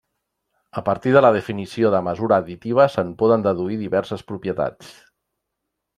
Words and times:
A 0.79 0.81
partir 0.87 1.11
de 1.15 1.21
la 1.25 1.31
definició 1.35 1.91
de 1.95 2.01
mesura 2.09 2.41
additiva 2.45 2.89
se'n 2.95 3.13
poden 3.23 3.47
deduir 3.49 3.81
diverses 3.83 4.29
propietats. 4.33 4.91